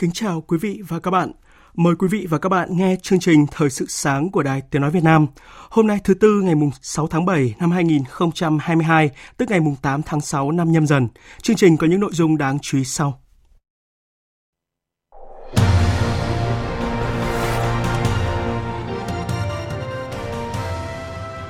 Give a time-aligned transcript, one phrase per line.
[0.00, 1.32] Kính chào quý vị và các bạn.
[1.74, 4.82] Mời quý vị và các bạn nghe chương trình Thời sự sáng của Đài Tiếng
[4.82, 5.26] Nói Việt Nam.
[5.70, 10.52] Hôm nay thứ Tư ngày 6 tháng 7 năm 2022, tức ngày 8 tháng 6
[10.52, 11.08] năm nhâm dần.
[11.42, 13.20] Chương trình có những nội dung đáng chú ý sau.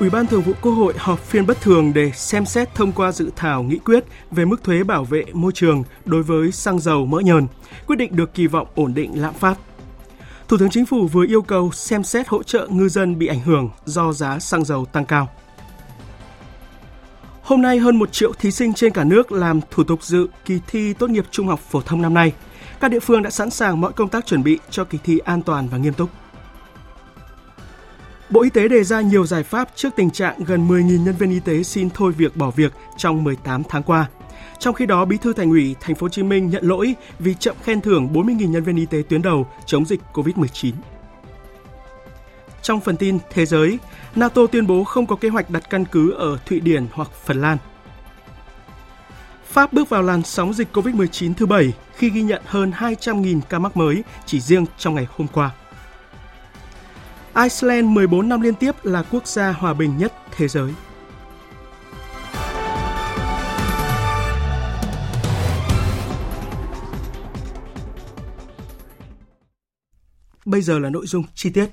[0.01, 3.12] Ủy ban Thường vụ Quốc hội họp phiên bất thường để xem xét thông qua
[3.12, 7.06] dự thảo nghị quyết về mức thuế bảo vệ môi trường đối với xăng dầu
[7.06, 7.47] mỡ nhờn,
[7.87, 9.59] quyết định được kỳ vọng ổn định lạm phát.
[10.48, 13.41] Thủ tướng Chính phủ vừa yêu cầu xem xét hỗ trợ ngư dân bị ảnh
[13.41, 15.28] hưởng do giá xăng dầu tăng cao.
[17.43, 20.61] Hôm nay hơn 1 triệu thí sinh trên cả nước làm thủ tục dự kỳ
[20.67, 22.33] thi tốt nghiệp trung học phổ thông năm nay.
[22.81, 25.43] Các địa phương đã sẵn sàng mọi công tác chuẩn bị cho kỳ thi an
[25.43, 26.11] toàn và nghiêm túc.
[28.31, 31.31] Bộ Y tế đề ra nhiều giải pháp trước tình trạng gần 10.000 nhân viên
[31.31, 34.06] y tế xin thôi việc bỏ việc trong 18 tháng qua.
[34.59, 37.34] Trong khi đó, Bí thư Thành ủy Thành phố Hồ Chí Minh nhận lỗi vì
[37.34, 40.72] chậm khen thưởng 40.000 nhân viên y tế tuyến đầu chống dịch COVID-19.
[42.62, 43.78] Trong phần tin thế giới,
[44.14, 47.41] NATO tuyên bố không có kế hoạch đặt căn cứ ở Thụy Điển hoặc Phần
[47.41, 47.59] Lan.
[49.47, 53.59] Pháp bước vào làn sóng dịch COVID-19 thứ bảy khi ghi nhận hơn 200.000 ca
[53.59, 55.50] mắc mới chỉ riêng trong ngày hôm qua.
[57.35, 60.73] Iceland 14 năm liên tiếp là quốc gia hòa bình nhất thế giới.
[70.45, 71.67] Bây giờ là nội dung chi tiết.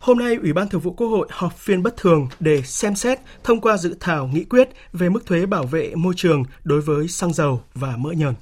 [0.00, 3.18] Hôm nay, Ủy ban Thường vụ Quốc hội họp phiên bất thường để xem xét
[3.44, 7.08] thông qua dự thảo nghị quyết về mức thuế bảo vệ môi trường đối với
[7.08, 8.34] xăng dầu và mỡ nhờn.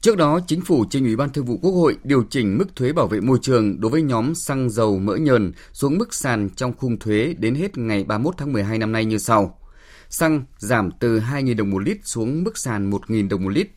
[0.00, 2.92] Trước đó, Chính phủ trình Ủy ban Thường vụ Quốc hội điều chỉnh mức thuế
[2.92, 6.72] bảo vệ môi trường đối với nhóm xăng dầu mỡ nhờn xuống mức sàn trong
[6.76, 9.58] khung thuế đến hết ngày 31 tháng 12 năm nay như sau.
[10.08, 13.68] Xăng giảm từ 2.000 đồng một lít xuống mức sàn 1.000 đồng một lít.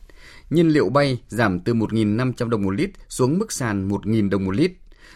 [0.50, 4.56] Nhiên liệu bay giảm từ 1.500 đồng một lít xuống mức sàn 1.000 đồng một
[4.56, 4.72] lít.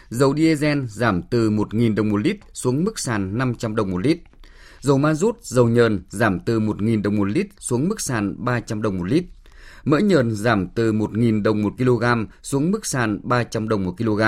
[0.09, 4.19] Dầu diesel giảm từ 1.000 đồng một lít xuống mức sàn 500 đồng một lít.
[4.81, 8.81] Dầu ma rút, dầu nhờn giảm từ 1.000 đồng một lít xuống mức sàn 300
[8.81, 9.23] đồng một lít
[9.89, 12.03] mỡ nhờn giảm từ 1.000 đồng một kg
[12.41, 14.21] xuống mức sàn 300 đồng một kg.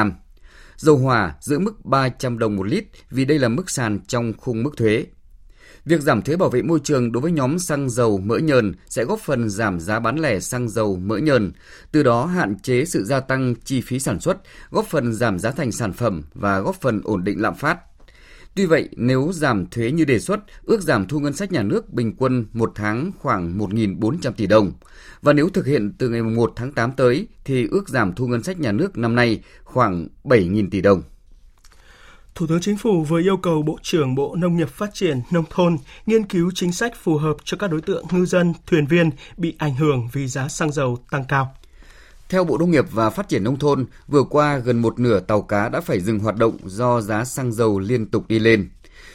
[0.78, 4.64] Dầu hỏa giữ mức 300 đồng một lít vì đây là mức sàn trong khung
[4.64, 5.06] mức thuế.
[5.86, 9.04] Việc giảm thuế bảo vệ môi trường đối với nhóm xăng dầu mỡ nhờn sẽ
[9.04, 11.52] góp phần giảm giá bán lẻ xăng dầu mỡ nhờn,
[11.92, 14.38] từ đó hạn chế sự gia tăng chi phí sản xuất,
[14.70, 17.80] góp phần giảm giá thành sản phẩm và góp phần ổn định lạm phát.
[18.56, 21.94] Tuy vậy, nếu giảm thuế như đề xuất, ước giảm thu ngân sách nhà nước
[21.94, 24.72] bình quân một tháng khoảng 1.400 tỷ đồng.
[25.22, 28.44] Và nếu thực hiện từ ngày 1 tháng 8 tới, thì ước giảm thu ngân
[28.44, 31.02] sách nhà nước năm nay khoảng 7.000 tỷ đồng.
[32.36, 35.46] Thủ tướng Chính phủ vừa yêu cầu Bộ trưởng Bộ Nông nghiệp Phát triển Nông
[35.50, 39.10] thôn nghiên cứu chính sách phù hợp cho các đối tượng ngư dân, thuyền viên
[39.38, 41.56] bị ảnh hưởng vì giá xăng dầu tăng cao.
[42.32, 45.42] Theo Bộ Nông nghiệp và Phát triển Nông thôn, vừa qua gần một nửa tàu
[45.42, 48.70] cá đã phải dừng hoạt động do giá xăng dầu liên tục đi lên.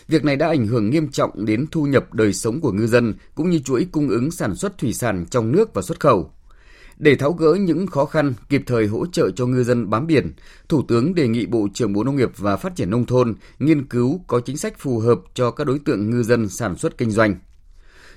[0.08, 3.14] Việc này đã ảnh hưởng nghiêm trọng đến thu nhập đời sống của ngư dân
[3.34, 6.30] cũng như chuỗi cung ứng sản xuất thủy sản trong nước và xuất khẩu.
[6.96, 10.32] Để tháo gỡ những khó khăn, kịp thời hỗ trợ cho ngư dân bám biển,
[10.68, 13.86] Thủ tướng đề nghị Bộ trưởng Bộ Nông nghiệp và Phát triển Nông thôn nghiên
[13.86, 17.10] cứu có chính sách phù hợp cho các đối tượng ngư dân sản xuất kinh
[17.10, 17.36] doanh.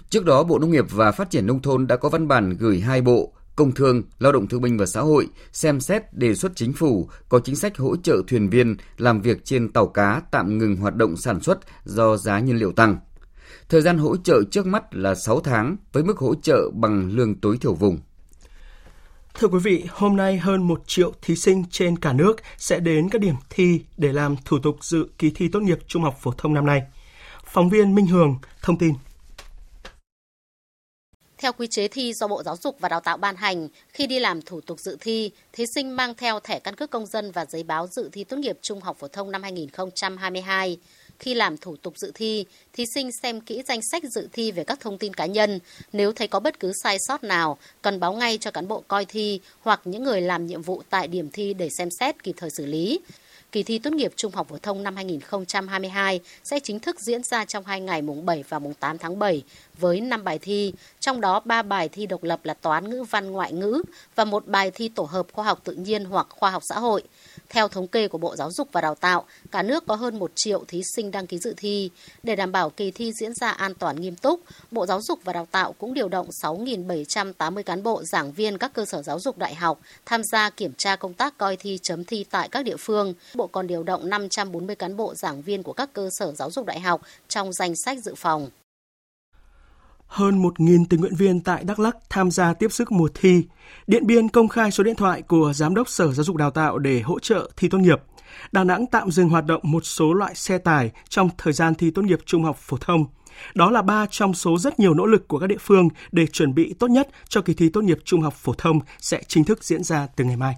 [0.09, 2.79] Trước đó, Bộ Nông nghiệp và Phát triển Nông thôn đã có văn bản gửi
[2.79, 6.51] hai bộ Công Thương, Lao động Thương binh và Xã hội xem xét đề xuất
[6.55, 10.57] chính phủ có chính sách hỗ trợ thuyền viên làm việc trên tàu cá tạm
[10.57, 12.97] ngừng hoạt động sản xuất do giá nhiên liệu tăng.
[13.69, 17.35] Thời gian hỗ trợ trước mắt là 6 tháng với mức hỗ trợ bằng lương
[17.35, 17.99] tối thiểu vùng.
[19.33, 23.09] Thưa quý vị, hôm nay hơn 1 triệu thí sinh trên cả nước sẽ đến
[23.09, 26.31] các điểm thi để làm thủ tục dự kỳ thi tốt nghiệp trung học phổ
[26.37, 26.81] thông năm nay.
[27.45, 28.93] Phóng viên Minh Hường thông tin.
[31.41, 34.19] Theo quy chế thi do Bộ Giáo dục và Đào tạo ban hành, khi đi
[34.19, 37.45] làm thủ tục dự thi, thí sinh mang theo thẻ căn cước công dân và
[37.45, 40.77] giấy báo dự thi tốt nghiệp trung học phổ thông năm 2022.
[41.19, 44.63] khi làm thủ tục dự thi, thí sinh xem kỹ danh sách dự thi về
[44.63, 45.59] các thông tin cá nhân.
[45.93, 49.05] Nếu thấy có bất cứ sai sót nào, cần báo ngay cho cán bộ coi
[49.05, 52.49] thi hoặc những người làm nhiệm vụ tại điểm thi để xem xét kịp thời
[52.49, 52.99] xử lý
[53.51, 57.45] kỳ thi tốt nghiệp trung học phổ thông năm 2022 sẽ chính thức diễn ra
[57.45, 59.43] trong hai ngày mùng 7 và mùng 8 tháng 7
[59.79, 63.31] với 5 bài thi, trong đó 3 bài thi độc lập là toán ngữ văn
[63.31, 63.81] ngoại ngữ
[64.15, 67.03] và một bài thi tổ hợp khoa học tự nhiên hoặc khoa học xã hội.
[67.49, 70.31] Theo thống kê của Bộ Giáo dục và Đào tạo, cả nước có hơn 1
[70.35, 71.89] triệu thí sinh đăng ký dự thi.
[72.23, 74.41] Để đảm bảo kỳ thi diễn ra an toàn nghiêm túc,
[74.71, 78.73] Bộ Giáo dục và Đào tạo cũng điều động 6.780 cán bộ giảng viên các
[78.73, 82.03] cơ sở giáo dục đại học tham gia kiểm tra công tác coi thi chấm
[82.03, 83.13] thi tại các địa phương.
[83.35, 86.65] Bộ còn điều động 540 cán bộ giảng viên của các cơ sở giáo dục
[86.65, 88.49] đại học trong danh sách dự phòng.
[90.09, 93.43] Hơn 1.000 tình nguyện viên tại Đắk Lắk tham gia tiếp sức mùa thi.
[93.87, 96.77] Điện Biên công khai số điện thoại của Giám đốc Sở Giáo dục Đào tạo
[96.77, 98.01] để hỗ trợ thi tốt nghiệp.
[98.51, 101.91] Đà Nẵng tạm dừng hoạt động một số loại xe tải trong thời gian thi
[101.91, 103.05] tốt nghiệp trung học phổ thông.
[103.55, 106.53] Đó là ba trong số rất nhiều nỗ lực của các địa phương để chuẩn
[106.53, 109.63] bị tốt nhất cho kỳ thi tốt nghiệp trung học phổ thông sẽ chính thức
[109.63, 110.55] diễn ra từ ngày mai.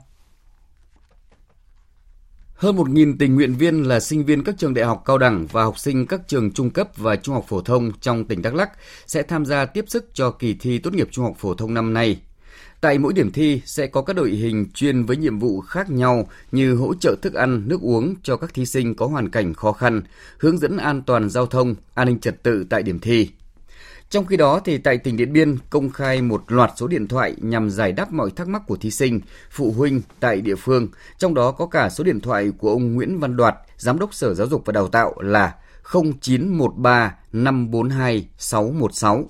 [2.62, 5.64] Hơn 1.000 tình nguyện viên là sinh viên các trường đại học cao đẳng và
[5.64, 8.70] học sinh các trường trung cấp và trung học phổ thông trong tỉnh Đắk Lắk
[9.08, 11.94] sẽ tham gia tiếp sức cho kỳ thi tốt nghiệp trung học phổ thông năm
[11.94, 12.22] nay.
[12.82, 16.28] Tại mỗi điểm thi sẽ có các đội hình chuyên với nhiệm vụ khác nhau
[16.52, 19.72] như hỗ trợ thức ăn, nước uống cho các thí sinh có hoàn cảnh khó
[19.72, 20.02] khăn,
[20.38, 23.30] hướng dẫn an toàn giao thông, an ninh trật tự tại điểm thi.
[24.12, 27.36] Trong khi đó thì tại tỉnh Điện Biên công khai một loạt số điện thoại
[27.42, 29.22] nhằm giải đáp mọi thắc mắc của thí sinh,
[29.52, 30.88] phụ huynh tại địa phương,
[31.18, 34.34] trong đó có cả số điện thoại của ông Nguyễn Văn Đoạt, Giám đốc Sở
[34.34, 35.56] Giáo dục và Đào tạo là
[35.94, 39.30] 0913 542 616.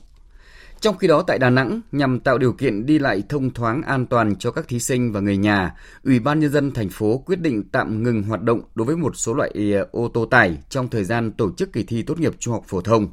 [0.80, 4.06] Trong khi đó tại Đà Nẵng, nhằm tạo điều kiện đi lại thông thoáng an
[4.06, 7.42] toàn cho các thí sinh và người nhà, Ủy ban nhân dân thành phố quyết
[7.42, 10.88] định tạm ngừng hoạt động đối với một số loại ờ, ô tô tải trong
[10.88, 13.08] thời gian tổ chức kỳ thi tốt nghiệp trung học phổ thông.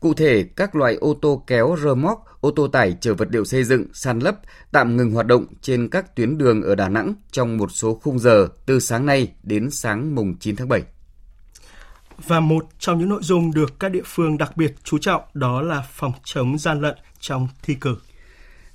[0.00, 3.44] Cụ thể, các loại ô tô kéo rơ móc, ô tô tải chở vật liệu
[3.44, 4.36] xây dựng, san lấp
[4.72, 8.18] tạm ngừng hoạt động trên các tuyến đường ở Đà Nẵng trong một số khung
[8.18, 10.82] giờ từ sáng nay đến sáng mùng 9 tháng 7.
[12.26, 15.62] Và một trong những nội dung được các địa phương đặc biệt chú trọng đó
[15.62, 17.96] là phòng chống gian lận trong thi cử.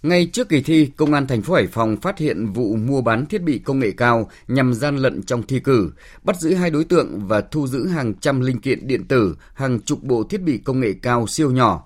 [0.04, 3.26] Ngay trước kỳ thi, Công an thành phố Hải Phòng phát hiện vụ mua bán
[3.26, 5.92] thiết bị công nghệ cao nhằm gian lận trong thi cử,
[6.24, 9.80] bắt giữ hai đối tượng và thu giữ hàng trăm linh kiện điện tử, hàng
[9.80, 11.86] chục bộ thiết bị công nghệ cao siêu nhỏ.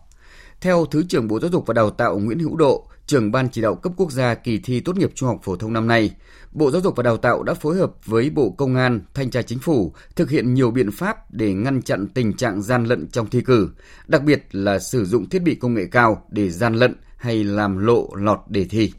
[0.61, 3.61] Theo Thứ trưởng Bộ Giáo dục và Đào tạo Nguyễn Hữu Độ, trưởng ban chỉ
[3.61, 6.11] đạo cấp quốc gia kỳ thi tốt nghiệp trung học phổ thông năm nay,
[6.51, 9.41] Bộ Giáo dục và Đào tạo đã phối hợp với Bộ Công an, Thanh tra
[9.41, 13.29] Chính phủ thực hiện nhiều biện pháp để ngăn chặn tình trạng gian lận trong
[13.29, 13.69] thi cử,
[14.07, 17.77] đặc biệt là sử dụng thiết bị công nghệ cao để gian lận hay làm
[17.77, 18.91] lộ lọt đề thi.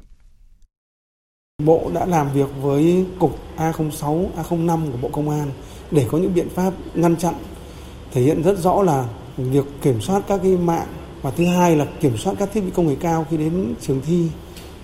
[1.65, 5.51] Bộ đã làm việc với cục A06, A05 của Bộ Công an
[5.91, 7.35] để có những biện pháp ngăn chặn
[8.13, 10.87] thể hiện rất rõ là việc kiểm soát các cái mạng
[11.23, 14.01] và thứ hai là kiểm soát các thiết bị công nghệ cao khi đến trường
[14.07, 14.29] thi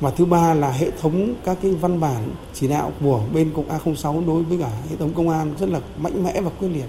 [0.01, 3.69] và thứ ba là hệ thống các cái văn bản chỉ đạo của bên cục
[3.69, 6.89] A06 đối với cả hệ thống công an rất là mạnh mẽ và quyết liệt.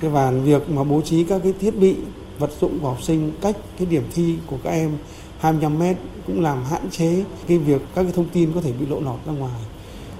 [0.00, 1.96] Cái và việc mà bố trí các cái thiết bị
[2.38, 4.90] vật dụng của học sinh cách cái điểm thi của các em
[5.38, 5.96] 25 mét
[6.26, 9.26] cũng làm hạn chế cái việc các cái thông tin có thể bị lộ lọt
[9.26, 9.60] ra ngoài.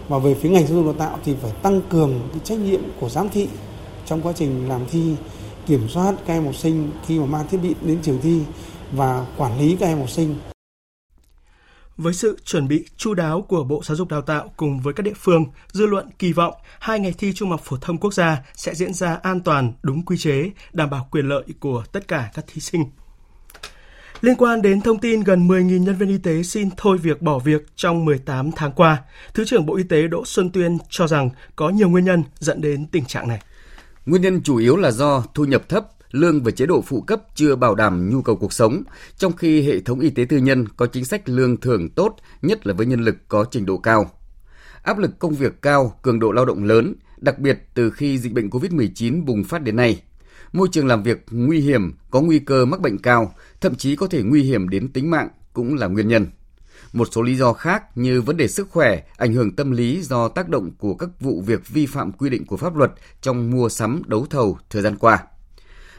[0.08, 2.80] Và về phía ngành giáo dục đào tạo thì phải tăng cường cái trách nhiệm
[3.00, 3.48] của giám thị
[4.06, 5.16] trong quá trình làm thi,
[5.66, 8.42] kiểm soát các em học sinh khi mà mang thiết bị đến trường thi
[8.92, 10.36] và quản lý các em học sinh.
[11.96, 15.02] Với sự chuẩn bị chu đáo của Bộ Giáo dục Đào tạo cùng với các
[15.02, 18.42] địa phương, dư luận kỳ vọng hai ngày thi Trung học phổ thông quốc gia
[18.54, 22.30] sẽ diễn ra an toàn, đúng quy chế, đảm bảo quyền lợi của tất cả
[22.34, 22.84] các thí sinh.
[24.20, 27.38] Liên quan đến thông tin gần 10.000 nhân viên y tế xin thôi việc bỏ
[27.38, 29.02] việc trong 18 tháng qua,
[29.34, 32.60] Thứ trưởng Bộ Y tế Đỗ Xuân Tuyên cho rằng có nhiều nguyên nhân dẫn
[32.60, 33.42] đến tình trạng này.
[34.06, 37.22] Nguyên nhân chủ yếu là do thu nhập thấp, lương và chế độ phụ cấp
[37.34, 38.82] chưa bảo đảm nhu cầu cuộc sống,
[39.16, 42.66] trong khi hệ thống y tế tư nhân có chính sách lương thưởng tốt, nhất
[42.66, 44.10] là với nhân lực có trình độ cao.
[44.82, 48.32] Áp lực công việc cao, cường độ lao động lớn, đặc biệt từ khi dịch
[48.32, 50.02] bệnh COVID-19 bùng phát đến nay.
[50.52, 54.06] Môi trường làm việc nguy hiểm, có nguy cơ mắc bệnh cao, thậm chí có
[54.06, 56.26] thể nguy hiểm đến tính mạng cũng là nguyên nhân.
[56.92, 60.28] Một số lý do khác như vấn đề sức khỏe, ảnh hưởng tâm lý do
[60.28, 63.68] tác động của các vụ việc vi phạm quy định của pháp luật trong mua
[63.68, 65.18] sắm đấu thầu thời gian qua.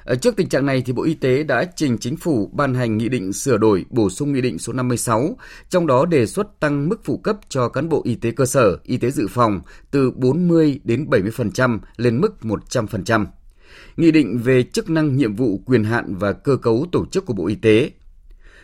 [0.03, 2.97] Ờ, trước tình trạng này thì Bộ Y tế đã trình chính phủ ban hành
[2.97, 5.37] nghị định sửa đổi bổ sung nghị định số 56,
[5.69, 8.77] trong đó đề xuất tăng mức phụ cấp cho cán bộ y tế cơ sở,
[8.83, 13.25] y tế dự phòng từ 40 đến 70% lên mức 100%.
[13.99, 17.33] Nghị định về chức năng nhiệm vụ quyền hạn và cơ cấu tổ chức của
[17.33, 17.91] Bộ Y tế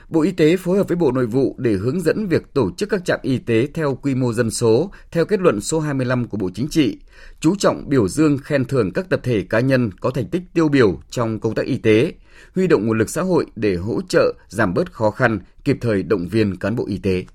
[0.10, 2.90] Bộ Y tế phối hợp với Bộ Nội vụ để hướng dẫn việc tổ chức
[2.90, 6.38] các trạm y tế theo quy mô dân số, theo kết luận số 25 của
[6.38, 7.00] Bộ Chính trị,
[7.40, 10.70] chú trọng biểu dương khen thưởng các tập thể cá nhân có thành tích tiêu
[10.70, 12.14] biểu trong công tác y tế,
[12.56, 16.04] huy động nguồn lực xã hội để hỗ trợ giảm bớt khó khăn, kịp thời
[16.04, 17.26] động viên cán bộ y tế.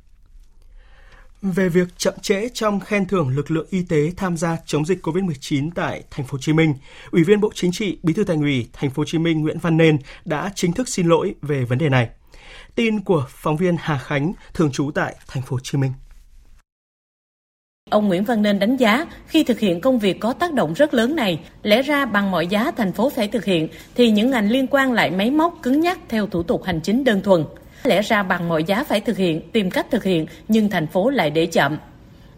[1.43, 5.07] Về việc chậm trễ trong khen thưởng lực lượng y tế tham gia chống dịch
[5.07, 6.75] COVID-19 tại thành phố Hồ Chí Minh,
[7.11, 9.59] Ủy viên Bộ Chính trị, Bí thư Thành ủy thành phố Hồ Chí Minh Nguyễn
[9.59, 12.09] Văn Nên đã chính thức xin lỗi về vấn đề này.
[12.75, 15.93] Tin của phóng viên Hà Khánh, thường trú tại thành phố Hồ Chí Minh.
[17.91, 20.95] Ông Nguyễn Văn Nên đánh giá khi thực hiện công việc có tác động rất
[20.95, 24.51] lớn này, lẽ ra bằng mọi giá thành phố phải thực hiện thì những ngành
[24.51, 27.45] liên quan lại máy móc cứng nhắc theo thủ tục hành chính đơn thuần.
[27.85, 31.11] Lẽ ra bằng mọi giá phải thực hiện, tìm cách thực hiện nhưng thành phố
[31.11, 31.79] lại để chậm.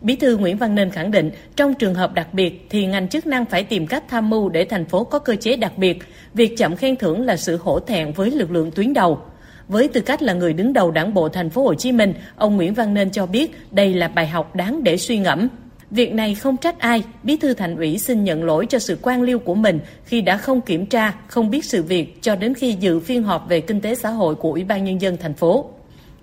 [0.00, 3.26] Bí thư Nguyễn Văn Nên khẳng định, trong trường hợp đặc biệt thì ngành chức
[3.26, 5.98] năng phải tìm cách tham mưu để thành phố có cơ chế đặc biệt.
[6.34, 9.20] Việc chậm khen thưởng là sự hổ thẹn với lực lượng tuyến đầu.
[9.68, 12.56] Với tư cách là người đứng đầu Đảng bộ thành phố Hồ Chí Minh, ông
[12.56, 15.48] Nguyễn Văn Nên cho biết đây là bài học đáng để suy ngẫm.
[15.92, 19.22] Việc này không trách ai, Bí thư Thành ủy xin nhận lỗi cho sự quan
[19.22, 22.76] liêu của mình khi đã không kiểm tra, không biết sự việc cho đến khi
[22.80, 25.70] dự phiên họp về kinh tế xã hội của Ủy ban nhân dân thành phố.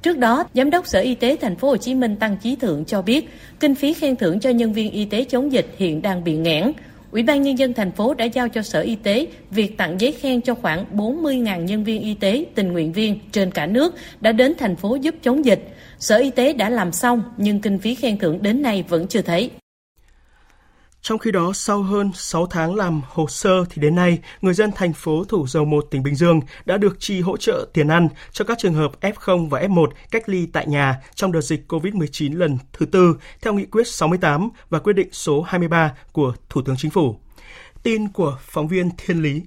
[0.02, 2.86] Trước đó, Giám đốc Sở Y tế thành phố Hồ Chí Minh Tăng Chí Thượng
[2.86, 6.24] cho biết, kinh phí khen thưởng cho nhân viên y tế chống dịch hiện đang
[6.24, 6.72] bị nghẽn.
[7.12, 10.12] Ủy ban Nhân dân thành phố đã giao cho Sở Y tế việc tặng giấy
[10.12, 14.32] khen cho khoảng 40.000 nhân viên y tế tình nguyện viên trên cả nước đã
[14.32, 15.68] đến thành phố giúp chống dịch.
[16.00, 19.22] Sở Y tế đã làm xong nhưng kinh phí khen thưởng đến nay vẫn chưa
[19.22, 19.50] thấy.
[21.02, 24.72] Trong khi đó, sau hơn 6 tháng làm hồ sơ thì đến nay, người dân
[24.76, 28.08] thành phố Thủ Dầu Một, tỉnh Bình Dương đã được chi hỗ trợ tiền ăn
[28.32, 32.38] cho các trường hợp F0 và F1 cách ly tại nhà trong đợt dịch COVID-19
[32.38, 36.76] lần thứ tư theo nghị quyết 68 và quyết định số 23 của Thủ tướng
[36.78, 37.16] Chính phủ.
[37.84, 39.42] Tin của phóng viên Thiên Lý.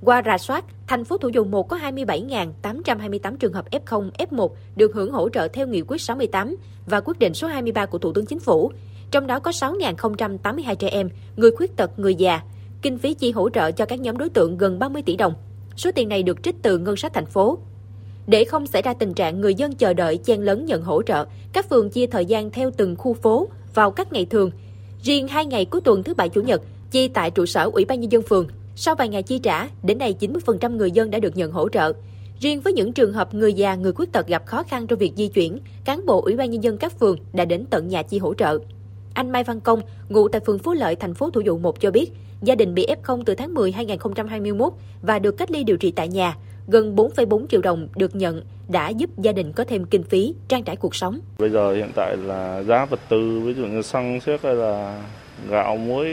[0.00, 4.94] Qua rà soát, thành phố Thủ Dầu Một có 27.828 trường hợp F0, F1 được
[4.94, 6.56] hưởng hỗ trợ theo nghị quyết 68
[6.86, 8.72] và quyết định số 23 của Thủ tướng Chính phủ
[9.14, 12.40] trong đó có 6.082 trẻ em, người khuyết tật, người già.
[12.82, 15.34] Kinh phí chi hỗ trợ cho các nhóm đối tượng gần 30 tỷ đồng.
[15.76, 17.58] Số tiền này được trích từ ngân sách thành phố.
[18.26, 21.26] Để không xảy ra tình trạng người dân chờ đợi chen lấn nhận hỗ trợ,
[21.52, 24.50] các phường chia thời gian theo từng khu phố vào các ngày thường.
[25.02, 28.00] Riêng hai ngày cuối tuần thứ bảy chủ nhật chi tại trụ sở Ủy ban
[28.00, 28.46] nhân dân phường.
[28.76, 31.92] Sau vài ngày chi trả, đến nay 90% người dân đã được nhận hỗ trợ.
[32.40, 35.12] Riêng với những trường hợp người già, người khuyết tật gặp khó khăn trong việc
[35.16, 38.18] di chuyển, cán bộ Ủy ban nhân dân các phường đã đến tận nhà chi
[38.18, 38.58] hỗ trợ.
[39.14, 41.90] Anh Mai Văn Công, ngụ tại phường Phú Lợi, thành phố Thủ Dụ 1 cho
[41.90, 42.10] biết,
[42.42, 46.08] gia đình bị F0 từ tháng 10 2021 và được cách ly điều trị tại
[46.08, 46.36] nhà.
[46.68, 50.64] Gần 4,4 triệu đồng được nhận đã giúp gia đình có thêm kinh phí trang
[50.64, 51.20] trải cuộc sống.
[51.38, 55.02] Bây giờ hiện tại là giá vật tư, ví dụ như xăng xét hay là
[55.48, 56.08] gạo, muối,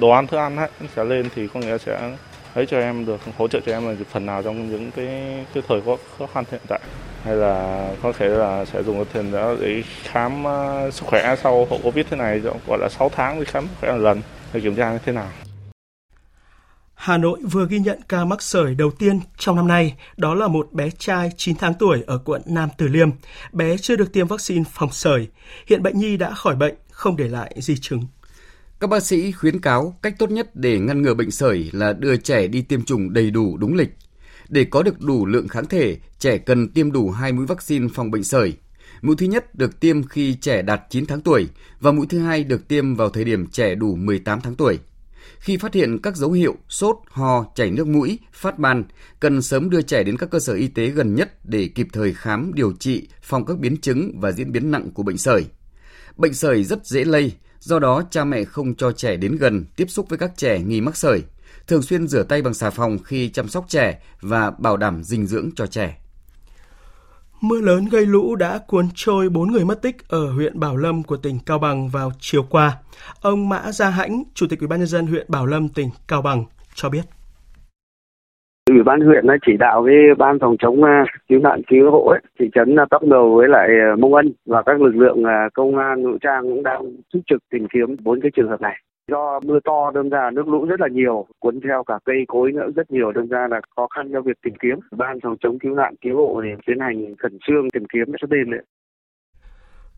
[0.00, 2.16] đồ ăn, thức ăn ấy, sẽ lên thì có nghĩa sẽ
[2.54, 5.06] ấy cho em được hỗ trợ cho em là phần nào trong những cái
[5.54, 5.80] cái thời
[6.18, 6.80] khó khăn hiện tại
[7.24, 11.36] hay là có thể là sẽ dùng cái tiền đó để khám uh, sức khỏe
[11.42, 14.22] sau hậu covid thế này gọi là 6 tháng đi khám sức khỏe một lần
[14.52, 15.28] để kiểm tra như thế nào
[17.00, 20.48] Hà Nội vừa ghi nhận ca mắc sởi đầu tiên trong năm nay, đó là
[20.48, 23.10] một bé trai 9 tháng tuổi ở quận Nam Từ Liêm.
[23.52, 25.28] Bé chưa được tiêm vaccine phòng sởi.
[25.66, 28.00] Hiện bệnh nhi đã khỏi bệnh, không để lại di chứng.
[28.80, 32.16] Các bác sĩ khuyến cáo cách tốt nhất để ngăn ngừa bệnh sởi là đưa
[32.16, 33.90] trẻ đi tiêm chủng đầy đủ đúng lịch.
[34.50, 38.10] Để có được đủ lượng kháng thể, trẻ cần tiêm đủ hai mũi vaccine phòng
[38.10, 38.52] bệnh sởi.
[39.02, 41.48] Mũi thứ nhất được tiêm khi trẻ đạt 9 tháng tuổi
[41.80, 44.78] và mũi thứ hai được tiêm vào thời điểm trẻ đủ 18 tháng tuổi.
[45.38, 48.84] Khi phát hiện các dấu hiệu sốt, ho, chảy nước mũi, phát ban,
[49.20, 52.14] cần sớm đưa trẻ đến các cơ sở y tế gần nhất để kịp thời
[52.14, 55.44] khám, điều trị, phòng các biến chứng và diễn biến nặng của bệnh sởi.
[56.16, 59.90] Bệnh sởi rất dễ lây, Do đó, cha mẹ không cho trẻ đến gần, tiếp
[59.90, 61.22] xúc với các trẻ nghi mắc sởi,
[61.66, 65.26] thường xuyên rửa tay bằng xà phòng khi chăm sóc trẻ và bảo đảm dinh
[65.26, 65.96] dưỡng cho trẻ.
[67.42, 71.02] Mưa lớn gây lũ đã cuốn trôi 4 người mất tích ở huyện Bảo Lâm
[71.02, 72.72] của tỉnh Cao Bằng vào chiều qua.
[73.22, 76.22] Ông Mã Gia Hãnh, Chủ tịch Ủy ban nhân dân huyện Bảo Lâm tỉnh Cao
[76.22, 77.02] Bằng cho biết.
[78.70, 82.06] Ủy ban huyện đã chỉ đạo với ban phòng chống à, cứu nạn cứu hộ
[82.06, 85.48] ấy, thị trấn Tóc Đầu với lại à, Mông Ân và các lực lượng à,
[85.54, 88.76] công an vũ trang cũng đang túc trực tìm kiếm bốn cái trường hợp này.
[89.10, 92.52] Do mưa to đâm ra nước lũ rất là nhiều, cuốn theo cả cây cối
[92.52, 94.78] nữa rất nhiều đâm ra là khó khăn cho việc tìm kiếm.
[94.96, 98.26] Ban phòng chống cứu nạn cứu hộ thì tiến hành khẩn trương tìm kiếm cho
[98.30, 98.62] đêm đấy.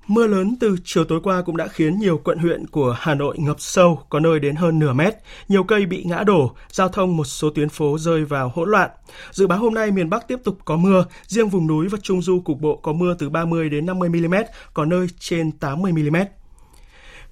[0.06, 3.36] Mưa lớn từ chiều tối qua cũng đã khiến nhiều quận huyện của Hà Nội
[3.38, 5.14] ngập sâu, có nơi đến hơn nửa mét.
[5.48, 8.90] Nhiều cây bị ngã đổ, giao thông một số tuyến phố rơi vào hỗn loạn.
[9.30, 12.22] Dự báo hôm nay miền Bắc tiếp tục có mưa, riêng vùng núi và Trung
[12.22, 14.34] Du cục bộ có mưa từ 30 đến 50 mm,
[14.74, 16.16] có nơi trên 80 mm.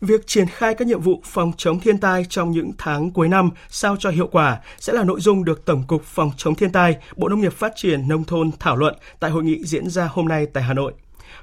[0.00, 3.50] Việc triển khai các nhiệm vụ phòng chống thiên tai trong những tháng cuối năm
[3.68, 6.96] sao cho hiệu quả sẽ là nội dung được Tổng cục Phòng chống thiên tai,
[7.16, 10.28] Bộ Nông nghiệp Phát triển Nông thôn thảo luận tại hội nghị diễn ra hôm
[10.28, 10.92] nay tại Hà Nội.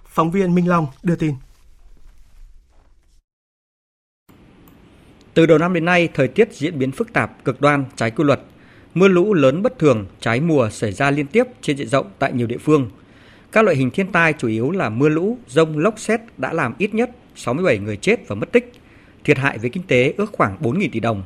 [0.06, 1.34] Phóng viên Minh Long đưa tin.
[5.34, 8.24] Từ đầu năm đến nay, thời tiết diễn biến phức tạp, cực đoan, trái quy
[8.24, 8.42] luật.
[8.94, 12.34] Mưa lũ lớn bất thường, trái mùa xảy ra liên tiếp trên diện rộng tại
[12.34, 12.90] nhiều địa phương.
[13.52, 16.74] Các loại hình thiên tai chủ yếu là mưa lũ, rông, lốc xét đã làm
[16.78, 18.72] ít nhất 67 người chết và mất tích,
[19.24, 21.24] thiệt hại về kinh tế ước khoảng 4.000 tỷ đồng.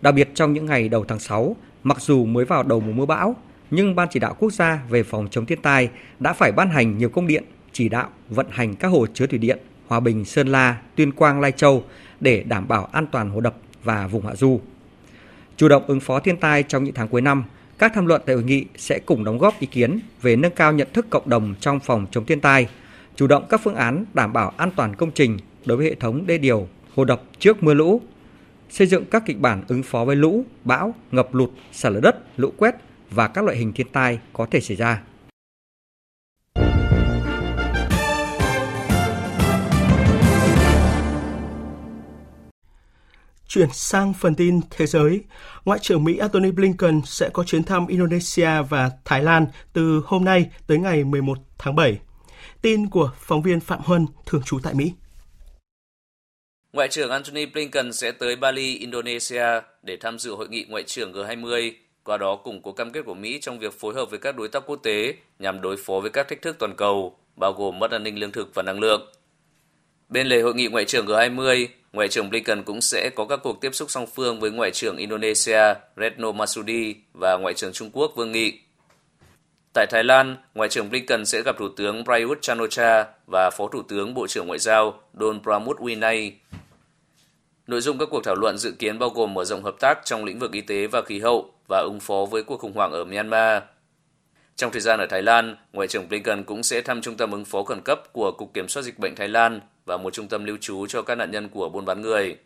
[0.00, 3.06] Đặc biệt trong những ngày đầu tháng 6, mặc dù mới vào đầu mùa mưa
[3.06, 3.36] bão,
[3.70, 6.98] nhưng Ban chỉ đạo quốc gia về phòng chống thiên tai đã phải ban hành
[6.98, 10.48] nhiều công điện chỉ đạo vận hành các hồ chứa thủy điện Hòa Bình, Sơn
[10.48, 11.84] La, Tuyên Quang, Lai Châu
[12.20, 13.54] để đảm bảo an toàn hồ đập
[13.84, 14.60] và vùng hạ du.
[15.56, 17.44] Chủ động ứng phó thiên tai trong những tháng cuối năm,
[17.78, 20.72] các tham luận tại hội nghị sẽ cùng đóng góp ý kiến về nâng cao
[20.72, 22.68] nhận thức cộng đồng trong phòng chống thiên tai,
[23.18, 26.26] chủ động các phương án đảm bảo an toàn công trình đối với hệ thống
[26.26, 28.00] đê điều, hồ đập trước mưa lũ,
[28.70, 32.16] xây dựng các kịch bản ứng phó với lũ, bão, ngập lụt, sạt lở đất,
[32.36, 32.74] lũ quét
[33.10, 35.02] và các loại hình thiên tai có thể xảy ra.
[43.48, 45.24] Chuyển sang phần tin thế giới,
[45.64, 50.24] Ngoại trưởng Mỹ Antony Blinken sẽ có chuyến thăm Indonesia và Thái Lan từ hôm
[50.24, 51.98] nay tới ngày 11 tháng 7.
[52.62, 54.92] Tin của phóng viên Phạm Huân, thường trú tại Mỹ.
[56.72, 59.46] Ngoại trưởng Antony Blinken sẽ tới Bali, Indonesia
[59.82, 61.72] để tham dự hội nghị ngoại trưởng G20,
[62.04, 64.48] qua đó củng cố cam kết của Mỹ trong việc phối hợp với các đối
[64.48, 67.90] tác quốc tế nhằm đối phó với các thách thức toàn cầu, bao gồm mất
[67.90, 69.12] an ninh lương thực và năng lượng.
[70.08, 73.60] Bên lề hội nghị ngoại trưởng G20, Ngoại trưởng Blinken cũng sẽ có các cuộc
[73.60, 78.12] tiếp xúc song phương với Ngoại trưởng Indonesia Retno Marsudi và Ngoại trưởng Trung Quốc
[78.16, 78.60] Vương Nghị.
[79.72, 82.58] Tại Thái Lan, Ngoại trưởng Blinken sẽ gặp Thủ tướng Prayut chan
[83.26, 86.30] và Phó Thủ tướng Bộ trưởng Ngoại giao Don Pramudwinai.
[87.66, 90.24] Nội dung các cuộc thảo luận dự kiến bao gồm mở rộng hợp tác trong
[90.24, 93.04] lĩnh vực y tế và khí hậu và ứng phó với cuộc khủng hoảng ở
[93.04, 93.62] Myanmar.
[94.56, 97.44] Trong thời gian ở Thái Lan, Ngoại trưởng Blinken cũng sẽ thăm trung tâm ứng
[97.44, 100.44] phó khẩn cấp của Cục Kiểm soát Dịch bệnh Thái Lan và một trung tâm
[100.44, 102.36] lưu trú cho các nạn nhân của buôn bán người.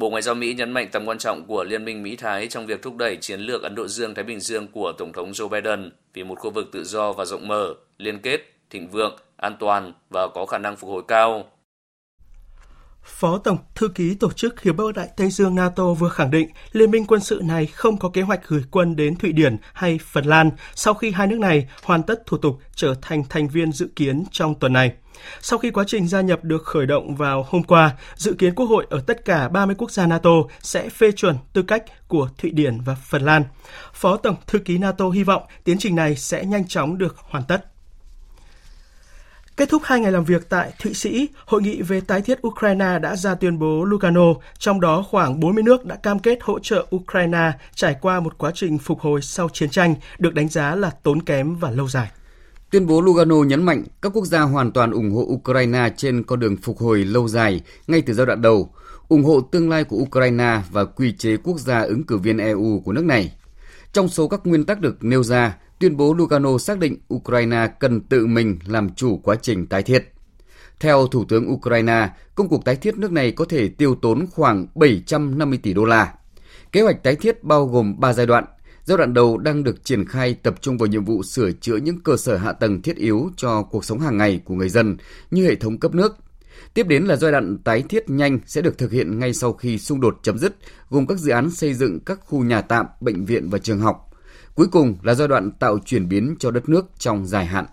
[0.00, 2.82] Bộ Ngoại giao Mỹ nhấn mạnh tầm quan trọng của Liên minh Mỹ-Thái trong việc
[2.82, 6.24] thúc đẩy chiến lược Ấn Độ Dương-Thái Bình Dương của Tổng thống Joe Biden vì
[6.24, 8.40] một khu vực tự do và rộng mở, liên kết,
[8.70, 11.44] thịnh vượng, an toàn và có khả năng phục hồi cao.
[13.02, 16.48] Phó Tổng Thư ký Tổ chức Hiệp ước Đại Tây Dương NATO vừa khẳng định
[16.72, 19.98] liên minh quân sự này không có kế hoạch gửi quân đến Thụy Điển hay
[20.04, 23.72] Phần Lan sau khi hai nước này hoàn tất thủ tục trở thành thành viên
[23.72, 24.92] dự kiến trong tuần này.
[25.40, 28.66] Sau khi quá trình gia nhập được khởi động vào hôm qua, dự kiến Quốc
[28.66, 32.50] hội ở tất cả 30 quốc gia NATO sẽ phê chuẩn tư cách của Thụy
[32.50, 33.44] Điển và Phần Lan.
[33.92, 37.44] Phó Tổng Thư ký NATO hy vọng tiến trình này sẽ nhanh chóng được hoàn
[37.44, 37.64] tất.
[39.56, 42.98] Kết thúc hai ngày làm việc tại Thụy Sĩ, hội nghị về tái thiết Ukraine
[42.98, 46.86] đã ra tuyên bố Lugano, trong đó khoảng 40 nước đã cam kết hỗ trợ
[46.96, 50.90] Ukraine trải qua một quá trình phục hồi sau chiến tranh được đánh giá là
[51.02, 52.10] tốn kém và lâu dài.
[52.70, 56.40] Tuyên bố Lugano nhấn mạnh các quốc gia hoàn toàn ủng hộ Ukraine trên con
[56.40, 58.74] đường phục hồi lâu dài ngay từ giai đoạn đầu,
[59.08, 62.80] ủng hộ tương lai của Ukraine và quy chế quốc gia ứng cử viên EU
[62.84, 63.32] của nước này.
[63.92, 68.00] Trong số các nguyên tắc được nêu ra, tuyên bố Lugano xác định Ukraine cần
[68.00, 70.12] tự mình làm chủ quá trình tái thiết.
[70.80, 74.66] Theo Thủ tướng Ukraine, công cuộc tái thiết nước này có thể tiêu tốn khoảng
[74.74, 76.14] 750 tỷ đô la.
[76.72, 78.44] Kế hoạch tái thiết bao gồm 3 giai đoạn.
[78.84, 82.00] Giai đoạn đầu đang được triển khai tập trung vào nhiệm vụ sửa chữa những
[82.00, 84.96] cơ sở hạ tầng thiết yếu cho cuộc sống hàng ngày của người dân
[85.30, 86.16] như hệ thống cấp nước.
[86.74, 89.78] Tiếp đến là giai đoạn tái thiết nhanh sẽ được thực hiện ngay sau khi
[89.78, 90.56] xung đột chấm dứt,
[90.90, 94.10] gồm các dự án xây dựng các khu nhà tạm, bệnh viện và trường học.
[94.54, 97.66] Cuối cùng là giai đoạn tạo chuyển biến cho đất nước trong dài hạn.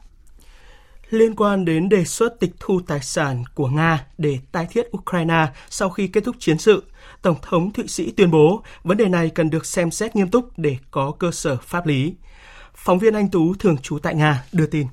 [1.10, 5.48] Liên quan đến đề xuất tịch thu tài sản của Nga để tái thiết Ukraine
[5.70, 6.84] sau khi kết thúc chiến sự,
[7.22, 10.60] Tổng thống Thụy Sĩ tuyên bố vấn đề này cần được xem xét nghiêm túc
[10.60, 12.14] để có cơ sở pháp lý.
[12.76, 14.88] Phóng viên Anh Tú thường trú tại Nga đưa tin.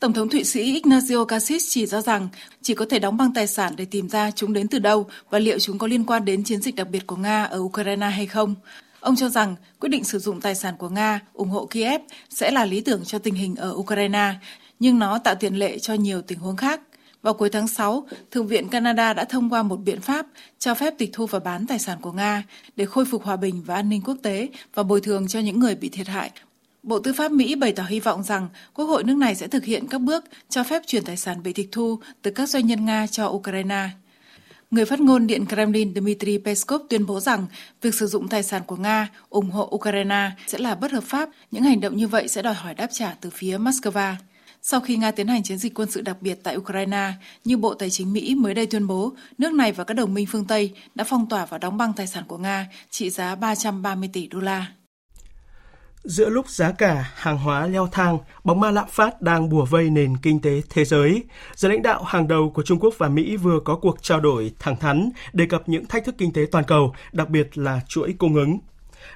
[0.00, 2.28] Tổng thống Thụy Sĩ Ignacio Cassis chỉ ra rằng
[2.62, 5.38] chỉ có thể đóng băng tài sản để tìm ra chúng đến từ đâu và
[5.38, 8.26] liệu chúng có liên quan đến chiến dịch đặc biệt của Nga ở Ukraine hay
[8.26, 8.54] không.
[9.00, 12.50] Ông cho rằng quyết định sử dụng tài sản của Nga ủng hộ Kiev sẽ
[12.50, 14.34] là lý tưởng cho tình hình ở Ukraine,
[14.80, 16.80] nhưng nó tạo tiền lệ cho nhiều tình huống khác.
[17.22, 20.26] Vào cuối tháng 6, Thượng viện Canada đã thông qua một biện pháp
[20.58, 22.42] cho phép tịch thu và bán tài sản của Nga
[22.76, 25.60] để khôi phục hòa bình và an ninh quốc tế và bồi thường cho những
[25.60, 26.30] người bị thiệt hại.
[26.82, 29.64] Bộ Tư pháp Mỹ bày tỏ hy vọng rằng Quốc hội nước này sẽ thực
[29.64, 32.84] hiện các bước cho phép chuyển tài sản bị tịch thu từ các doanh nhân
[32.84, 33.88] Nga cho Ukraine.
[34.70, 37.46] Người phát ngôn Điện Kremlin Dmitry Peskov tuyên bố rằng
[37.82, 41.28] việc sử dụng tài sản của Nga ủng hộ Ukraine sẽ là bất hợp pháp.
[41.50, 44.14] Những hành động như vậy sẽ đòi hỏi đáp trả từ phía Moscow
[44.62, 47.12] sau khi Nga tiến hành chiến dịch quân sự đặc biệt tại Ukraine,
[47.44, 50.26] như Bộ Tài chính Mỹ mới đây tuyên bố, nước này và các đồng minh
[50.26, 54.10] phương Tây đã phong tỏa và đóng băng tài sản của Nga trị giá 330
[54.12, 54.66] tỷ đô la.
[56.04, 59.90] Giữa lúc giá cả hàng hóa leo thang, bóng ma lạm phát đang bùa vây
[59.90, 61.24] nền kinh tế thế giới.
[61.54, 64.52] Giới lãnh đạo hàng đầu của Trung Quốc và Mỹ vừa có cuộc trao đổi
[64.58, 68.14] thẳng thắn đề cập những thách thức kinh tế toàn cầu, đặc biệt là chuỗi
[68.18, 68.58] cung ứng.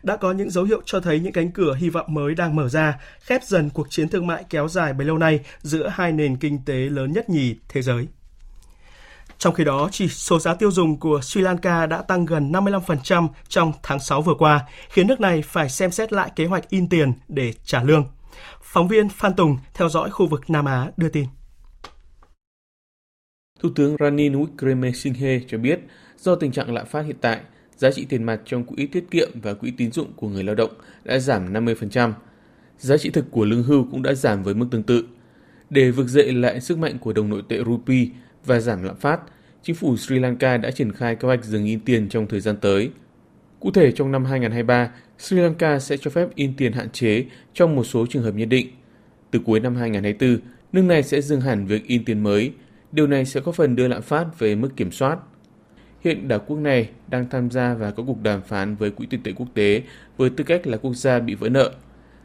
[0.03, 2.69] Đã có những dấu hiệu cho thấy những cánh cửa hy vọng mới đang mở
[2.69, 6.37] ra, khép dần cuộc chiến thương mại kéo dài bấy lâu nay giữa hai nền
[6.37, 8.07] kinh tế lớn nhất nhì thế giới.
[9.39, 13.29] Trong khi đó, chỉ số giá tiêu dùng của Sri Lanka đã tăng gần 55%
[13.49, 16.89] trong tháng 6 vừa qua, khiến nước này phải xem xét lại kế hoạch in
[16.89, 18.05] tiền để trả lương.
[18.63, 21.27] Phóng viên Phan Tùng theo dõi khu vực Nam Á đưa tin.
[23.61, 25.81] Thủ tướng Ranil Wickremesinghe cho biết,
[26.19, 27.41] do tình trạng lạm phát hiện tại,
[27.77, 30.55] giá trị tiền mặt trong quỹ tiết kiệm và quỹ tín dụng của người lao
[30.55, 30.71] động
[31.05, 32.13] đã giảm 50%.
[32.79, 35.05] Giá trị thực của lương hưu cũng đã giảm với mức tương tự.
[35.71, 38.07] Để vực dậy lại sức mạnh của đồng nội tệ rupee
[38.45, 39.21] và giảm lạm phát,
[39.63, 42.57] chính phủ Sri Lanka đã triển khai kế hoạch dừng in tiền trong thời gian
[42.57, 42.91] tới.
[43.61, 47.77] Cụ thể, trong năm 2023, Sri Lanka sẽ cho phép in tiền hạn chế trong
[47.77, 48.69] một số trường hợp nhất định.
[49.31, 50.39] Từ cuối năm 2024,
[50.73, 52.53] nước này sẽ dừng hẳn việc in tiền mới.
[52.93, 55.19] Điều này sẽ có phần đưa lạm phát về mức kiểm soát.
[56.05, 59.23] Hiện đảo quốc này đang tham gia và có cuộc đàm phán với Quỹ tiền
[59.23, 59.83] tệ quốc tế
[60.17, 61.73] với tư cách là quốc gia bị vỡ nợ.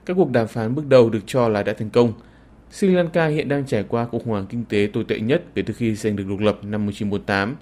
[0.06, 2.14] Các cuộc đàm phán bước đầu được cho là đã thành công–
[2.72, 5.62] Sri Lanka hiện đang trải qua cuộc khủng hoảng kinh tế tồi tệ nhất kể
[5.62, 7.56] từ khi giành được độc lập năm 1948.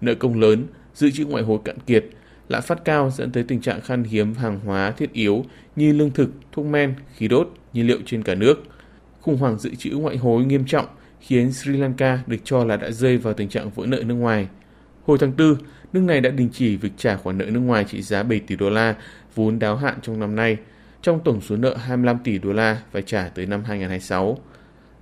[0.00, 2.04] Nợ công lớn, dự trữ ngoại hối cạn kiệt,
[2.48, 5.44] lạm phát cao dẫn tới tình trạng khan hiếm hàng hóa thiết yếu
[5.76, 8.62] như lương thực, thuốc men, khí đốt, nhiên liệu trên cả nước.
[9.20, 10.86] Khủng hoảng dự trữ ngoại hối nghiêm trọng
[11.20, 14.48] khiến Sri Lanka được cho là đã rơi vào tình trạng vỡ nợ nước ngoài.
[15.10, 15.56] Hồi tháng 4,
[15.92, 18.56] nước này đã đình chỉ việc trả khoản nợ nước ngoài trị giá 7 tỷ
[18.56, 18.94] đô la
[19.34, 20.56] vốn đáo hạn trong năm nay,
[21.02, 24.38] trong tổng số nợ 25 tỷ đô la phải trả tới năm 2026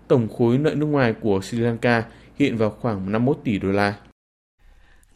[0.08, 2.04] tổng khối nợ nước ngoài của Sri Lanka
[2.38, 3.94] hiện vào khoảng 51 tỷ đô la.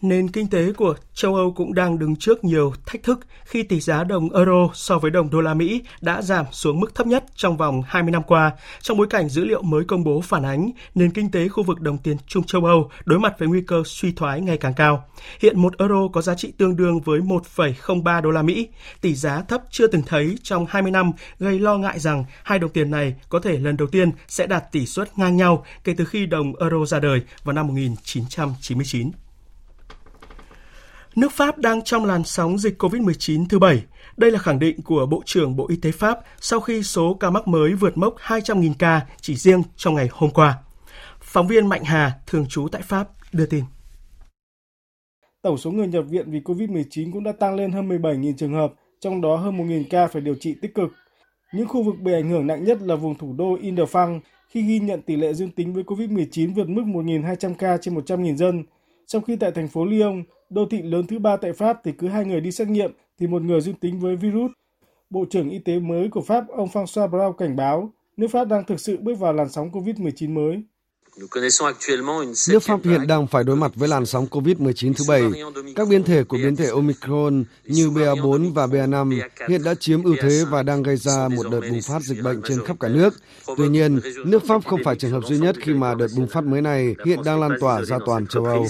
[0.03, 3.81] Nền kinh tế của châu Âu cũng đang đứng trước nhiều thách thức khi tỷ
[3.81, 7.25] giá đồng euro so với đồng đô la Mỹ đã giảm xuống mức thấp nhất
[7.35, 10.71] trong vòng 20 năm qua, trong bối cảnh dữ liệu mới công bố phản ánh
[10.95, 13.83] nền kinh tế khu vực đồng tiền chung châu Âu đối mặt với nguy cơ
[13.87, 15.05] suy thoái ngày càng cao.
[15.41, 18.69] Hiện một euro có giá trị tương đương với 1,03 đô la Mỹ,
[19.01, 22.71] tỷ giá thấp chưa từng thấy trong 20 năm gây lo ngại rằng hai đồng
[22.71, 26.05] tiền này có thể lần đầu tiên sẽ đạt tỷ suất ngang nhau kể từ
[26.05, 29.11] khi đồng euro ra đời vào năm 1999.
[31.17, 33.85] Nước Pháp đang trong làn sóng dịch COVID-19 thứ bảy.
[34.17, 37.31] Đây là khẳng định của Bộ trưởng Bộ Y tế Pháp sau khi số ca
[37.31, 40.59] mắc mới vượt mốc 200.000 ca chỉ riêng trong ngày hôm qua.
[41.21, 43.65] Phóng viên Mạnh Hà, thường trú tại Pháp, đưa tin.
[45.43, 48.73] Tổng số người nhập viện vì COVID-19 cũng đã tăng lên hơn 17.000 trường hợp,
[49.01, 50.91] trong đó hơn 1.000 ca phải điều trị tích cực.
[51.53, 54.79] Những khu vực bị ảnh hưởng nặng nhất là vùng thủ đô Ile-de-France khi ghi
[54.79, 58.65] nhận tỷ lệ dương tính với COVID-19 vượt mức 1.200 ca trên 100.000 dân,
[59.07, 60.23] trong khi tại thành phố Lyon,
[60.53, 63.27] đô thị lớn thứ ba tại Pháp thì cứ hai người đi xét nghiệm thì
[63.27, 64.51] một người dương tính với virus.
[65.11, 68.65] Bộ trưởng Y tế mới của Pháp, ông François Braun cảnh báo nước Pháp đang
[68.65, 70.63] thực sự bước vào làn sóng COVID-19 mới.
[72.49, 75.23] Nước Pháp hiện đang phải đối mặt với làn sóng COVID-19 thứ bảy.
[75.77, 80.15] Các biến thể của biến thể Omicron như BA4 và BA5 hiện đã chiếm ưu
[80.23, 83.15] thế và đang gây ra một đợt bùng phát dịch bệnh trên khắp cả nước.
[83.57, 86.45] Tuy nhiên, nước Pháp không phải trường hợp duy nhất khi mà đợt bùng phát
[86.45, 88.67] mới này hiện đang lan tỏa ra toàn châu Âu.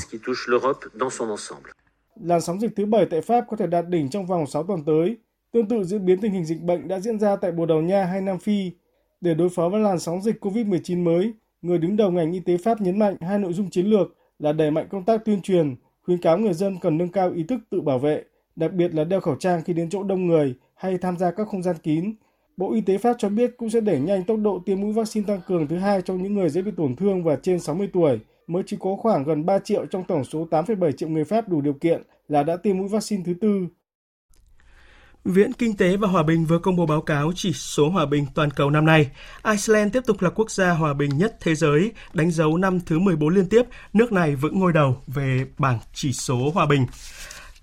[2.24, 4.85] Làn sóng dịch thứ bảy tại Pháp có thể đạt đỉnh trong vòng 6 tuần
[4.85, 5.16] tới.
[5.52, 8.05] Tương tự diễn biến tình hình dịch bệnh đã diễn ra tại Bồ Đào Nha
[8.05, 8.70] hay Nam Phi.
[9.20, 12.57] Để đối phó với làn sóng dịch COVID-19 mới, người đứng đầu ngành y tế
[12.57, 15.75] Pháp nhấn mạnh hai nội dung chiến lược là đẩy mạnh công tác tuyên truyền,
[16.03, 18.25] khuyến cáo người dân cần nâng cao ý thức tự bảo vệ,
[18.57, 21.48] đặc biệt là đeo khẩu trang khi đến chỗ đông người hay tham gia các
[21.48, 22.14] không gian kín.
[22.57, 25.27] Bộ Y tế Pháp cho biết cũng sẽ đẩy nhanh tốc độ tiêm mũi vaccine
[25.27, 28.18] tăng cường thứ hai cho những người dễ bị tổn thương và trên 60 tuổi,
[28.46, 31.61] mới chỉ có khoảng gần 3 triệu trong tổng số 8,7 triệu người Pháp đủ
[31.61, 33.66] điều kiện là đã tiêm mũi vaccine thứ tư.
[35.24, 38.26] Viện Kinh tế và Hòa bình vừa công bố báo cáo chỉ số hòa bình
[38.35, 39.11] toàn cầu năm nay.
[39.44, 42.98] Iceland tiếp tục là quốc gia hòa bình nhất thế giới, đánh dấu năm thứ
[42.98, 46.87] 14 liên tiếp, nước này vững ngôi đầu về bảng chỉ số hòa bình.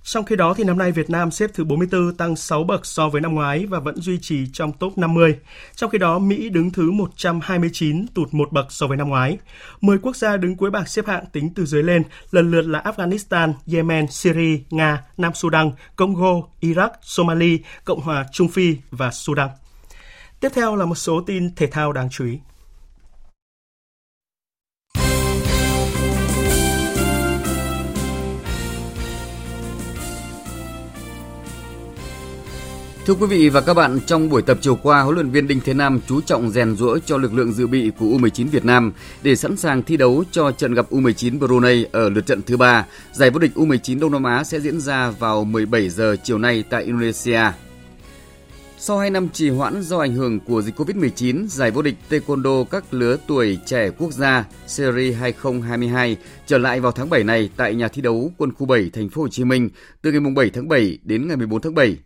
[0.04, 3.10] Trong khi đó thì năm nay Việt Nam xếp thứ 44 tăng 6 bậc so
[3.10, 5.40] với năm ngoái và vẫn duy trì trong top 50.
[5.76, 9.38] Trong khi đó Mỹ đứng thứ 129 tụt một bậc so với năm ngoái.
[9.82, 12.82] 10 quốc gia đứng cuối bảng xếp hạng tính từ dưới lên lần lượt là
[12.82, 19.50] Afghanistan, Yemen, Syria, Nga, Nam Sudan, Congo, Iraq, Somalia, Cộng hòa Trung Phi và Sudan.
[20.40, 22.40] Tiếp theo là một số tin thể thao đáng chú ý.
[33.10, 35.60] Thưa quý vị và các bạn, trong buổi tập chiều qua, huấn luyện viên Đinh
[35.66, 38.92] Thế Nam chú trọng rèn rũa cho lực lượng dự bị của U19 Việt Nam
[39.24, 42.86] để sẵn sàng thi đấu cho trận gặp U19 Brunei ở lượt trận thứ ba.
[43.12, 46.64] Giải vô địch U19 Đông Nam Á sẽ diễn ra vào 17 giờ chiều nay
[46.70, 47.42] tại Indonesia.
[48.78, 52.64] Sau 2 năm trì hoãn do ảnh hưởng của dịch Covid-19, giải vô địch Taekwondo
[52.64, 56.18] các lứa tuổi trẻ quốc gia Series 2022
[56.48, 59.22] trở lại vào tháng 7 này tại nhà thi đấu Quân khu 7 thành phố
[59.22, 59.70] Hồ Chí Minh
[60.02, 61.98] từ ngày 7 tháng 7 đến ngày 14 tháng 7.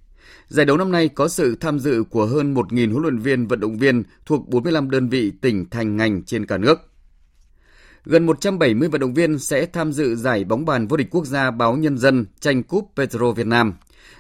[0.48, 3.60] Giải đấu năm nay có sự tham dự của hơn 1.000 huấn luyện viên vận
[3.60, 6.80] động viên thuộc 45 đơn vị tỉnh thành ngành trên cả nước.
[8.06, 11.52] Gần 170 vận động viên sẽ tham dự giải bóng bàn vô địch quốc gia
[11.52, 13.74] báo Nhân dân tranh cúp Petro Việt Nam.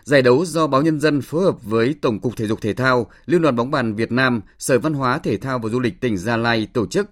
[0.04, 3.08] Giải đấu do báo Nhân dân phối hợp với Tổng cục Thể dục Thể thao,
[3.26, 6.18] Liên đoàn bóng bàn Việt Nam, Sở Văn hóa Thể thao và Du lịch tỉnh
[6.18, 7.10] Gia Lai tổ chức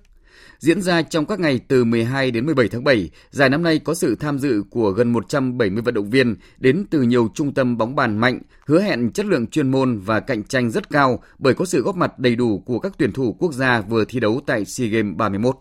[0.62, 3.94] Diễn ra trong các ngày từ 12 đến 17 tháng 7, giải năm nay có
[3.94, 7.96] sự tham dự của gần 170 vận động viên đến từ nhiều trung tâm bóng
[7.96, 11.66] bàn mạnh, hứa hẹn chất lượng chuyên môn và cạnh tranh rất cao bởi có
[11.66, 14.66] sự góp mặt đầy đủ của các tuyển thủ quốc gia vừa thi đấu tại
[14.66, 15.56] SEA Games 31.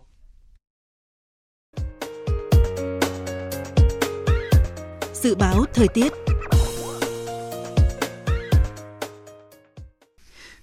[5.13, 6.30] Dự báo thời tiết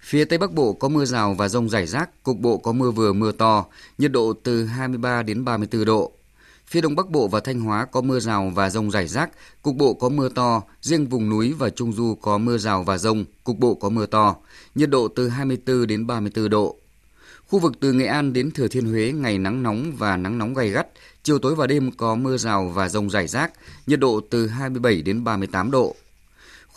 [0.08, 2.90] Phía Tây Bắc Bộ có mưa rào và rông rải rác, cục bộ có mưa
[2.90, 3.64] vừa mưa to,
[3.98, 6.12] nhiệt độ từ 23 đến 34 độ.
[6.66, 9.30] Phía Đông Bắc Bộ và Thanh Hóa có mưa rào và rông rải rác,
[9.62, 12.98] cục bộ có mưa to, riêng vùng núi và Trung Du có mưa rào và
[12.98, 14.36] rông, cục bộ có mưa to,
[14.74, 16.76] nhiệt độ từ 24 đến 34 độ.
[17.48, 20.54] Khu vực từ Nghệ An đến Thừa Thiên Huế ngày nắng nóng và nắng nóng
[20.54, 20.86] gay gắt,
[21.22, 23.52] chiều tối và đêm có mưa rào và rông rải rác,
[23.86, 25.96] nhiệt độ từ 27 đến 38 độ.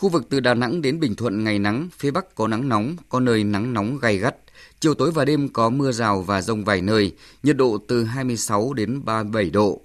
[0.02, 2.96] Khu vực từ Đà Nẵng đến Bình Thuận ngày nắng, phía Bắc có nắng nóng,
[3.08, 4.36] có nơi nắng nóng gay gắt.
[4.80, 7.12] Chiều tối và đêm có mưa rào và rông vài nơi,
[7.42, 9.80] nhiệt độ từ 26 đến 37 độ.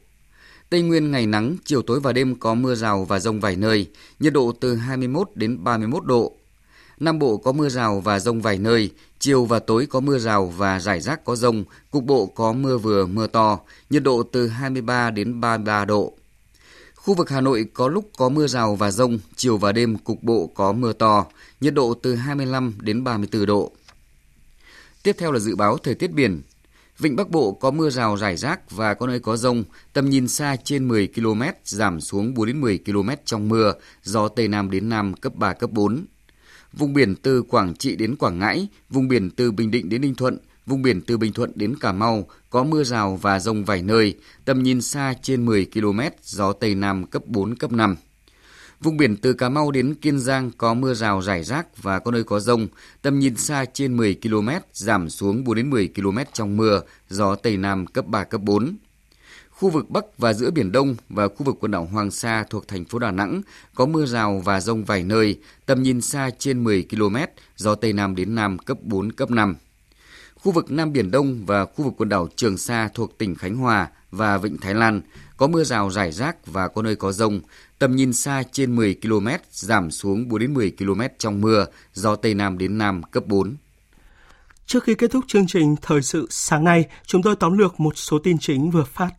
[0.69, 3.87] Tây Nguyên ngày nắng, chiều tối và đêm có mưa rào và rông vài nơi,
[4.19, 6.33] nhiệt độ từ 21 đến 31 độ.
[6.99, 10.53] Nam Bộ có mưa rào và rông vài nơi, chiều và tối có mưa rào
[10.57, 14.47] và rải rác có rông, cục bộ có mưa vừa mưa to, nhiệt độ từ
[14.47, 16.13] 23 đến 33 độ.
[17.07, 20.23] Khu vực Hà Nội có lúc có mưa rào và rông, chiều và đêm cục
[20.23, 21.25] bộ có mưa to,
[21.61, 23.71] nhiệt độ từ 25 đến 34 độ.
[25.03, 26.41] Tiếp theo là dự báo thời tiết biển.
[26.99, 30.27] Vịnh Bắc Bộ có mưa rào rải rác và có nơi có rông, tầm nhìn
[30.27, 34.71] xa trên 10 km, giảm xuống 4 đến 10 km trong mưa, gió Tây Nam
[34.71, 36.05] đến Nam cấp 3, cấp 4.
[36.73, 40.15] Vùng biển từ Quảng Trị đến Quảng Ngãi, vùng biển từ Bình Định đến Ninh
[40.15, 40.37] Thuận,
[40.67, 44.15] vùng biển từ Bình Thuận đến Cà Mau có mưa rào và rông vài nơi,
[44.45, 47.95] tầm nhìn xa trên 10 km, gió Tây Nam cấp 4, cấp 5.
[48.81, 52.11] Vùng biển từ Cà Mau đến Kiên Giang có mưa rào rải rác và có
[52.11, 52.67] nơi có rông,
[53.01, 57.35] tầm nhìn xa trên 10 km, giảm xuống 4 đến 10 km trong mưa, gió
[57.35, 58.77] Tây Nam cấp 3, cấp 4.
[59.49, 62.67] Khu vực Bắc và giữa Biển Đông và khu vực quần đảo Hoàng Sa thuộc
[62.67, 63.41] thành phố Đà Nẵng
[63.75, 67.15] có mưa rào và rông vài nơi, tầm nhìn xa trên 10 km,
[67.55, 69.55] gió Tây Nam đến Nam cấp 4, cấp 5.
[70.47, 73.55] Khu vực Nam Biển Đông và khu vực quần đảo Trường Sa thuộc tỉnh Khánh
[73.55, 75.01] Hòa và Vịnh Thái Lan
[75.37, 77.39] có mưa rào rải rác và có nơi có rông,
[77.79, 82.15] tầm nhìn xa trên 10 km, giảm xuống 4 đến 10 km trong mưa, gió
[82.15, 83.55] Tây Nam đến Nam cấp 4.
[84.65, 87.97] Trước khi kết thúc chương trình Thời sự sáng nay, chúng tôi tóm lược một
[87.97, 89.09] số tin chính vừa phát.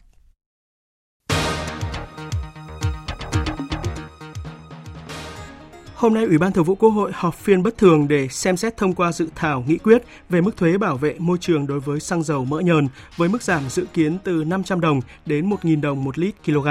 [5.99, 8.77] Hôm nay, Ủy ban Thường vụ Quốc hội họp phiên bất thường để xem xét
[8.77, 12.01] thông qua dự thảo nghị quyết về mức thuế bảo vệ môi trường đối với
[12.01, 16.05] xăng dầu mỡ nhờn với mức giảm dự kiến từ 500 đồng đến 1.000 đồng
[16.05, 16.69] một lít kg.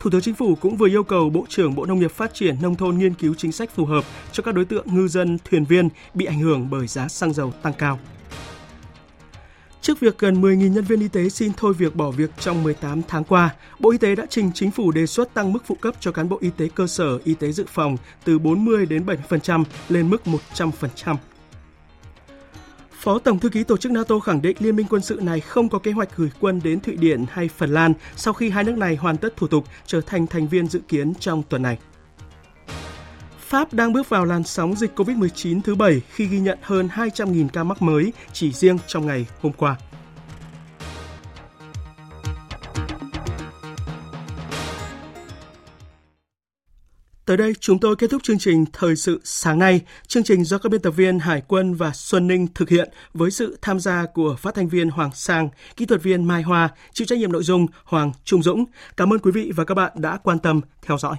[0.00, 2.56] Thủ tướng Chính phủ cũng vừa yêu cầu Bộ trưởng Bộ Nông nghiệp Phát triển
[2.62, 5.64] Nông thôn nghiên cứu chính sách phù hợp cho các đối tượng ngư dân, thuyền
[5.64, 7.98] viên bị ảnh hưởng bởi giá xăng dầu tăng cao.
[9.82, 13.02] Trước việc gần 10.000 nhân viên y tế xin thôi việc bỏ việc trong 18
[13.08, 15.94] tháng qua, Bộ Y tế đã trình chính phủ đề xuất tăng mức phụ cấp
[16.00, 19.64] cho cán bộ y tế cơ sở, y tế dự phòng từ 40 đến 70%
[19.88, 20.22] lên mức
[20.54, 21.16] 100%.
[22.92, 25.68] Phó Tổng thư ký Tổ chức NATO khẳng định liên minh quân sự này không
[25.68, 28.76] có kế hoạch gửi quân đến Thụy Điển hay Phần Lan sau khi hai nước
[28.76, 31.78] này hoàn tất thủ tục trở thành thành viên dự kiến trong tuần này.
[33.52, 37.48] Pháp đang bước vào làn sóng dịch COVID-19 thứ bảy khi ghi nhận hơn 200.000
[37.48, 39.76] ca mắc mới chỉ riêng trong ngày hôm qua.
[47.24, 49.80] Tới đây chúng tôi kết thúc chương trình Thời sự sáng nay.
[50.06, 53.30] Chương trình do các biên tập viên Hải quân và Xuân Ninh thực hiện với
[53.30, 57.06] sự tham gia của phát thanh viên Hoàng Sang, kỹ thuật viên Mai Hoa, chịu
[57.06, 58.64] trách nhiệm nội dung Hoàng Trung Dũng.
[58.96, 61.16] Cảm ơn quý vị và các bạn đã quan tâm theo dõi.